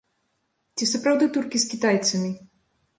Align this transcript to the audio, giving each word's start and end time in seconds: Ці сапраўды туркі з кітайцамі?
Ці 0.79 0.89
сапраўды 0.93 1.29
туркі 1.37 1.57
з 1.67 1.73
кітайцамі? 1.77 2.37